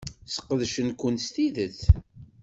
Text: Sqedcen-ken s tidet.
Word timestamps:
Sqedcen-ken 0.35 1.15
s 1.23 1.27
tidet. 1.33 1.79